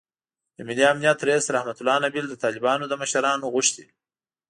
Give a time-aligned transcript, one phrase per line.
[0.55, 3.85] د ملي امنیت رییس رحمتالله نبیل د طالبانو له مشرانو غوښتي